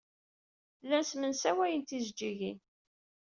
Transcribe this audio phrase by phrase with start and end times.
[0.81, 2.57] Llan ssemsawayen tijejjigin.